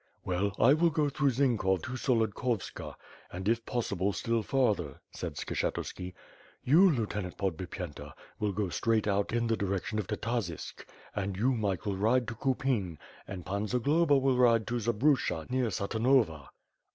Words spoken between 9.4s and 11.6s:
the direction of Tatazysk, and you